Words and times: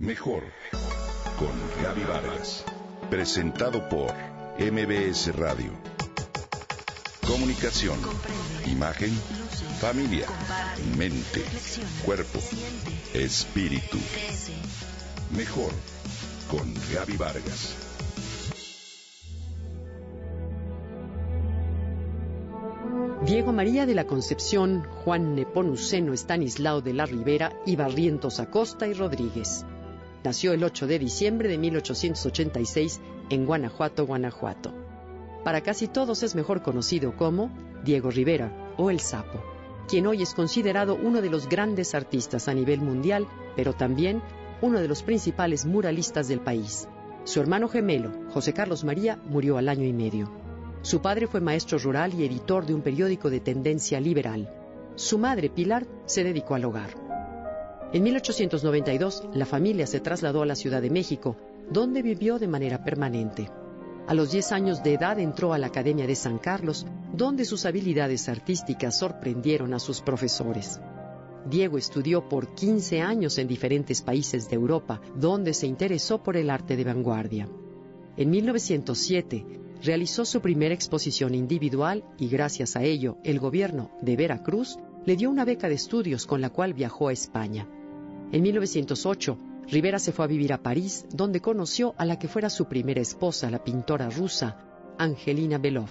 Mejor 0.00 0.44
con 1.38 1.52
Gaby 1.82 2.04
Vargas. 2.04 2.64
Presentado 3.10 3.86
por 3.90 4.10
MBS 4.58 5.36
Radio. 5.36 5.72
Comunicación, 7.26 7.98
imagen, 8.64 9.10
familia, 9.78 10.26
mente, 10.96 11.44
cuerpo, 12.02 12.38
espíritu. 13.12 13.98
Mejor 15.36 15.70
con 16.50 16.72
Gaby 16.94 17.18
Vargas. 17.18 17.76
Diego 23.26 23.52
María 23.52 23.84
de 23.84 23.94
la 23.94 24.06
Concepción, 24.06 24.82
Juan 25.04 25.34
Neponuceno 25.34 26.14
Estanislao 26.14 26.80
de 26.80 26.94
la 26.94 27.04
Ribera 27.04 27.52
y 27.66 27.76
Barrientos 27.76 28.40
Acosta 28.40 28.86
y 28.86 28.94
Rodríguez. 28.94 29.66
Nació 30.22 30.52
el 30.52 30.62
8 30.62 30.86
de 30.86 30.98
diciembre 30.98 31.48
de 31.48 31.56
1886 31.56 33.00
en 33.30 33.46
Guanajuato, 33.46 34.06
Guanajuato. 34.06 34.74
Para 35.44 35.62
casi 35.62 35.88
todos 35.88 36.22
es 36.22 36.34
mejor 36.34 36.62
conocido 36.62 37.16
como 37.16 37.50
Diego 37.84 38.10
Rivera 38.10 38.74
o 38.76 38.90
El 38.90 39.00
Sapo, 39.00 39.42
quien 39.88 40.06
hoy 40.06 40.22
es 40.22 40.34
considerado 40.34 40.94
uno 40.94 41.22
de 41.22 41.30
los 41.30 41.48
grandes 41.48 41.94
artistas 41.94 42.48
a 42.48 42.54
nivel 42.54 42.82
mundial, 42.82 43.26
pero 43.56 43.72
también 43.72 44.20
uno 44.60 44.78
de 44.78 44.88
los 44.88 45.02
principales 45.02 45.64
muralistas 45.64 46.28
del 46.28 46.40
país. 46.40 46.86
Su 47.24 47.40
hermano 47.40 47.68
gemelo, 47.68 48.10
José 48.30 48.52
Carlos 48.52 48.84
María, 48.84 49.18
murió 49.24 49.56
al 49.56 49.70
año 49.70 49.86
y 49.86 49.94
medio. 49.94 50.30
Su 50.82 51.00
padre 51.00 51.28
fue 51.28 51.40
maestro 51.40 51.78
rural 51.78 52.12
y 52.12 52.24
editor 52.26 52.66
de 52.66 52.74
un 52.74 52.82
periódico 52.82 53.30
de 53.30 53.40
tendencia 53.40 54.00
liberal. 54.00 54.52
Su 54.96 55.16
madre, 55.16 55.48
Pilar, 55.48 55.86
se 56.04 56.24
dedicó 56.24 56.54
al 56.54 56.66
hogar. 56.66 57.09
En 57.92 58.04
1892, 58.04 59.24
la 59.34 59.46
familia 59.46 59.84
se 59.84 59.98
trasladó 59.98 60.42
a 60.42 60.46
la 60.46 60.54
Ciudad 60.54 60.80
de 60.80 60.90
México, 60.90 61.36
donde 61.72 62.02
vivió 62.02 62.38
de 62.38 62.46
manera 62.46 62.84
permanente. 62.84 63.50
A 64.06 64.14
los 64.14 64.30
10 64.30 64.52
años 64.52 64.84
de 64.84 64.94
edad 64.94 65.18
entró 65.18 65.52
a 65.52 65.58
la 65.58 65.66
Academia 65.66 66.06
de 66.06 66.14
San 66.14 66.38
Carlos, 66.38 66.86
donde 67.12 67.44
sus 67.44 67.66
habilidades 67.66 68.28
artísticas 68.28 68.96
sorprendieron 68.96 69.74
a 69.74 69.80
sus 69.80 70.02
profesores. 70.02 70.80
Diego 71.48 71.78
estudió 71.78 72.28
por 72.28 72.54
15 72.54 73.00
años 73.00 73.38
en 73.38 73.48
diferentes 73.48 74.02
países 74.02 74.48
de 74.48 74.54
Europa, 74.54 75.00
donde 75.16 75.52
se 75.52 75.66
interesó 75.66 76.22
por 76.22 76.36
el 76.36 76.48
arte 76.48 76.76
de 76.76 76.84
vanguardia. 76.84 77.48
En 78.16 78.30
1907 78.30 79.46
realizó 79.82 80.24
su 80.24 80.40
primera 80.40 80.74
exposición 80.74 81.34
individual 81.34 82.04
y 82.18 82.28
gracias 82.28 82.76
a 82.76 82.84
ello 82.84 83.16
el 83.24 83.40
gobierno 83.40 83.90
de 84.00 84.14
Veracruz 84.14 84.78
le 85.06 85.16
dio 85.16 85.28
una 85.28 85.44
beca 85.44 85.68
de 85.68 85.74
estudios 85.74 86.26
con 86.26 86.40
la 86.40 86.50
cual 86.50 86.74
viajó 86.74 87.08
a 87.08 87.12
España. 87.12 87.66
En 88.32 88.42
1908, 88.42 89.38
Rivera 89.66 89.98
se 89.98 90.12
fue 90.12 90.24
a 90.24 90.28
vivir 90.28 90.52
a 90.52 90.62
París, 90.62 91.04
donde 91.12 91.40
conoció 91.40 91.94
a 91.98 92.04
la 92.04 92.18
que 92.18 92.28
fuera 92.28 92.48
su 92.48 92.66
primera 92.66 93.00
esposa, 93.00 93.50
la 93.50 93.62
pintora 93.62 94.08
rusa 94.08 94.94
Angelina 94.98 95.58
Belov. 95.58 95.90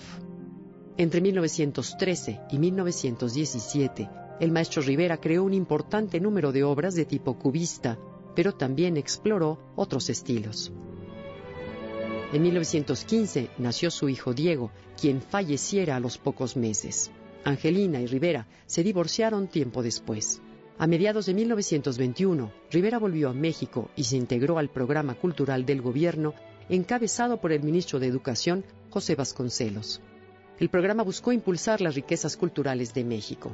Entre 0.98 1.20
1913 1.20 2.42
y 2.52 2.60
1917, 2.60 4.10
el 4.40 4.52
maestro 4.52 4.82
Rivera 4.82 5.18
creó 5.18 5.44
un 5.44 5.54
importante 5.54 6.20
número 6.20 6.52
de 6.52 6.64
obras 6.64 6.96
de 6.96 7.06
tipo 7.06 7.38
cubista, 7.38 7.98
pero 8.36 8.54
también 8.54 8.96
exploró 8.96 9.60
otros 9.76 10.10
estilos. 10.10 10.72
En 12.32 12.42
1915 12.42 13.50
nació 13.58 13.92
su 13.92 14.08
hijo 14.08 14.34
Diego, 14.34 14.72
quien 15.00 15.22
falleciera 15.22 15.98
a 15.98 16.00
los 16.00 16.18
pocos 16.18 16.56
meses. 16.56 17.12
Angelina 17.44 18.00
y 18.00 18.08
Rivera 18.08 18.48
se 18.66 18.84
divorciaron 18.84 19.48
tiempo 19.48 19.84
después. 19.84 20.42
A 20.82 20.88
mediados 20.88 21.26
de 21.26 21.34
1921, 21.34 22.54
Rivera 22.72 23.00
volvió 23.00 23.28
a 23.28 23.34
México 23.34 23.90
y 23.98 24.06
se 24.06 24.16
integró 24.16 24.58
al 24.58 24.70
programa 24.70 25.14
cultural 25.14 25.66
del 25.66 25.82
gobierno 25.82 26.34
encabezado 26.70 27.42
por 27.42 27.52
el 27.52 27.62
ministro 27.62 28.00
de 28.00 28.08
Educación, 28.08 28.64
José 28.90 29.16
Vasconcelos. 29.16 30.00
El 30.58 30.70
programa 30.70 31.04
buscó 31.04 31.34
impulsar 31.34 31.82
las 31.82 31.96
riquezas 31.96 32.38
culturales 32.38 32.94
de 32.94 33.04
México. 33.04 33.52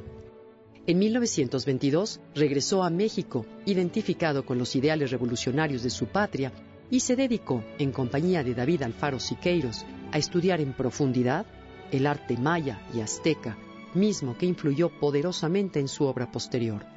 En 0.86 1.00
1922 1.00 2.20
regresó 2.36 2.84
a 2.84 2.90
México, 2.90 3.44
identificado 3.64 4.46
con 4.46 4.56
los 4.56 4.76
ideales 4.76 5.10
revolucionarios 5.10 5.82
de 5.82 5.90
su 5.90 6.06
patria, 6.06 6.52
y 6.92 7.00
se 7.00 7.16
dedicó, 7.16 7.64
en 7.80 7.90
compañía 7.90 8.44
de 8.44 8.54
David 8.54 8.82
Alfaro 8.82 9.18
Siqueiros, 9.18 9.84
a 10.12 10.18
estudiar 10.18 10.60
en 10.60 10.74
profundidad 10.74 11.44
el 11.90 12.06
arte 12.06 12.36
maya 12.36 12.86
y 12.94 13.00
azteca, 13.00 13.58
mismo 13.94 14.38
que 14.38 14.46
influyó 14.46 14.90
poderosamente 15.00 15.80
en 15.80 15.88
su 15.88 16.04
obra 16.04 16.30
posterior. 16.30 16.94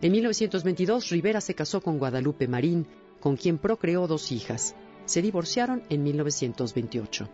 En 0.00 0.12
1922, 0.12 1.08
Rivera 1.10 1.40
se 1.40 1.54
casó 1.54 1.80
con 1.80 1.98
Guadalupe 1.98 2.46
Marín, 2.46 2.86
con 3.18 3.36
quien 3.36 3.58
procreó 3.58 4.06
dos 4.06 4.30
hijas. 4.30 4.76
Se 5.06 5.22
divorciaron 5.22 5.82
en 5.88 6.04
1928. 6.04 7.28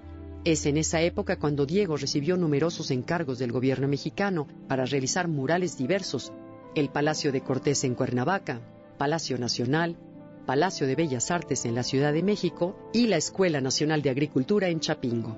Es 0.44 0.64
en 0.64 0.78
esa 0.78 1.02
época 1.02 1.38
cuando 1.38 1.66
Diego 1.66 1.98
recibió 1.98 2.38
numerosos 2.38 2.90
encargos 2.90 3.38
del 3.38 3.52
gobierno 3.52 3.86
mexicano 3.86 4.48
para 4.66 4.86
realizar 4.86 5.28
murales 5.28 5.76
diversos, 5.76 6.32
el 6.74 6.88
Palacio 6.88 7.32
de 7.32 7.42
Cortés 7.42 7.84
en 7.84 7.94
Cuernavaca, 7.94 8.62
Palacio 8.96 9.36
Nacional, 9.36 9.98
Palacio 10.46 10.86
de 10.86 10.94
Bellas 10.94 11.30
Artes 11.30 11.66
en 11.66 11.74
la 11.74 11.82
Ciudad 11.82 12.14
de 12.14 12.22
México 12.22 12.76
y 12.94 13.08
la 13.08 13.16
Escuela 13.18 13.60
Nacional 13.60 14.00
de 14.00 14.08
Agricultura 14.08 14.68
en 14.68 14.80
Chapingo. 14.80 15.36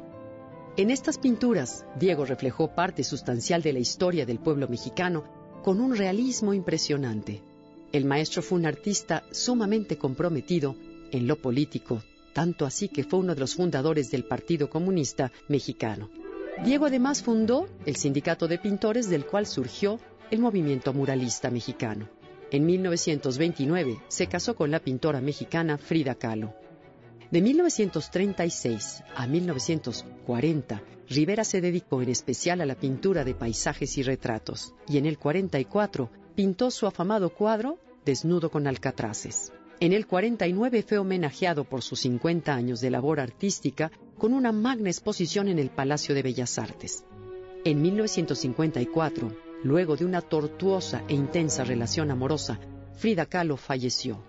En 0.76 0.90
estas 0.90 1.18
pinturas, 1.18 1.86
Diego 1.98 2.24
reflejó 2.24 2.74
parte 2.74 3.02
sustancial 3.02 3.62
de 3.62 3.72
la 3.72 3.78
historia 3.80 4.26
del 4.26 4.38
pueblo 4.38 4.68
mexicano 4.68 5.24
con 5.66 5.80
un 5.80 5.96
realismo 5.96 6.54
impresionante. 6.54 7.42
El 7.90 8.04
maestro 8.04 8.40
fue 8.40 8.56
un 8.56 8.66
artista 8.66 9.24
sumamente 9.32 9.98
comprometido 9.98 10.76
en 11.10 11.26
lo 11.26 11.42
político, 11.42 12.04
tanto 12.32 12.66
así 12.66 12.86
que 12.86 13.02
fue 13.02 13.18
uno 13.18 13.34
de 13.34 13.40
los 13.40 13.56
fundadores 13.56 14.08
del 14.12 14.22
Partido 14.22 14.70
Comunista 14.70 15.32
Mexicano. 15.48 16.08
Diego 16.64 16.86
además 16.86 17.20
fundó 17.20 17.66
el 17.84 17.96
Sindicato 17.96 18.46
de 18.46 18.58
Pintores 18.58 19.10
del 19.10 19.26
cual 19.26 19.44
surgió 19.44 19.98
el 20.30 20.38
movimiento 20.38 20.92
muralista 20.92 21.50
mexicano. 21.50 22.08
En 22.52 22.64
1929 22.64 23.98
se 24.06 24.28
casó 24.28 24.54
con 24.54 24.70
la 24.70 24.78
pintora 24.78 25.20
mexicana 25.20 25.78
Frida 25.78 26.14
Kahlo. 26.14 26.54
De 27.30 27.42
1936 27.42 29.02
a 29.16 29.26
1940, 29.26 30.82
Rivera 31.08 31.44
se 31.44 31.60
dedicó 31.60 32.00
en 32.00 32.08
especial 32.08 32.60
a 32.60 32.66
la 32.66 32.76
pintura 32.76 33.24
de 33.24 33.34
paisajes 33.34 33.98
y 33.98 34.02
retratos, 34.02 34.74
y 34.88 34.98
en 34.98 35.06
el 35.06 35.18
44 35.18 36.10
pintó 36.36 36.70
su 36.70 36.86
afamado 36.86 37.30
cuadro 37.30 37.78
Desnudo 38.04 38.50
con 38.50 38.68
alcatraces. 38.68 39.52
En 39.80 39.92
el 39.92 40.06
49 40.06 40.84
fue 40.84 40.98
homenajeado 40.98 41.64
por 41.64 41.82
sus 41.82 42.00
50 42.00 42.54
años 42.54 42.80
de 42.80 42.90
labor 42.90 43.18
artística 43.18 43.90
con 44.16 44.32
una 44.32 44.52
magna 44.52 44.88
exposición 44.88 45.48
en 45.48 45.58
el 45.58 45.70
Palacio 45.70 46.14
de 46.14 46.22
Bellas 46.22 46.58
Artes. 46.58 47.04
En 47.64 47.82
1954, 47.82 49.36
luego 49.64 49.96
de 49.96 50.04
una 50.04 50.22
tortuosa 50.22 51.02
e 51.08 51.14
intensa 51.14 51.64
relación 51.64 52.12
amorosa, 52.12 52.60
Frida 52.94 53.26
Kahlo 53.26 53.56
falleció. 53.56 54.22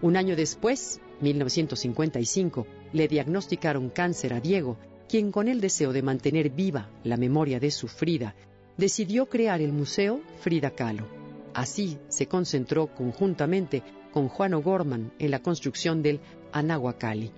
Un 0.00 0.16
año 0.16 0.36
después, 0.36 1.00
1955, 1.20 2.66
le 2.92 3.08
diagnosticaron 3.08 3.90
cáncer 3.90 4.32
a 4.32 4.40
Diego, 4.40 4.78
quien 5.08 5.32
con 5.32 5.48
el 5.48 5.60
deseo 5.60 5.92
de 5.92 6.02
mantener 6.02 6.50
viva 6.50 6.88
la 7.02 7.16
memoria 7.16 7.58
de 7.58 7.70
su 7.70 7.88
Frida, 7.88 8.36
decidió 8.76 9.26
crear 9.26 9.60
el 9.60 9.72
Museo 9.72 10.20
Frida 10.40 10.70
Kahlo. 10.70 11.06
Así 11.52 11.98
se 12.08 12.26
concentró 12.26 12.94
conjuntamente 12.94 13.82
con 14.12 14.28
Juan 14.28 14.54
O'Gorman 14.54 15.12
en 15.18 15.30
la 15.30 15.40
construcción 15.40 16.02
del 16.02 16.20
Anahuacalli. 16.52 17.32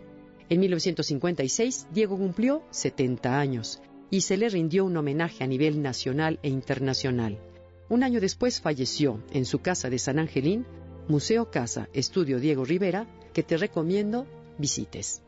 En 0.50 0.60
1956, 0.60 1.86
Diego 1.94 2.18
cumplió 2.18 2.62
70 2.70 3.38
años 3.38 3.80
y 4.10 4.22
se 4.22 4.36
le 4.36 4.48
rindió 4.48 4.84
un 4.84 4.96
homenaje 4.96 5.44
a 5.44 5.46
nivel 5.46 5.80
nacional 5.80 6.38
e 6.42 6.48
internacional. 6.48 7.38
Un 7.88 8.02
año 8.02 8.20
después 8.20 8.60
falleció 8.60 9.22
en 9.32 9.44
su 9.46 9.60
casa 9.60 9.88
de 9.88 9.98
San 9.98 10.18
Angelín, 10.18 10.66
Museo 11.10 11.50
Casa 11.50 11.88
Estudio 11.92 12.38
Diego 12.38 12.64
Rivera, 12.64 13.04
que 13.34 13.42
te 13.42 13.56
recomiendo 13.56 14.28
visites. 14.58 15.22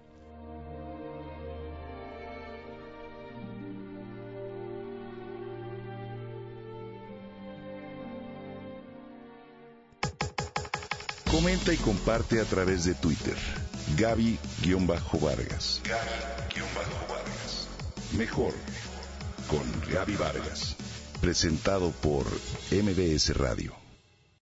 Comenta 11.29 11.73
y 11.73 11.77
comparte 11.79 12.41
a 12.41 12.45
través 12.45 12.85
de 12.85 12.95
Twitter. 12.95 13.35
Gaby-Vargas. 13.97 15.83
Gaby-Vargas. 15.83 17.69
Mejor 18.17 18.55
con 19.49 19.65
Gaby 19.93 20.15
Vargas. 20.15 20.77
Presentado 21.21 21.91
por 21.91 22.25
MBS 22.71 23.37
Radio. 23.37 23.82